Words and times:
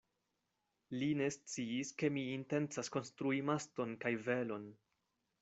Li 1.01 1.09
ne 1.19 1.27
sciis, 1.35 1.91
ke 2.03 2.09
mi 2.15 2.23
intencas 2.39 2.91
konstrui 2.97 3.45
maston 3.51 3.95
kaj 4.07 4.15
velon. 4.31 4.67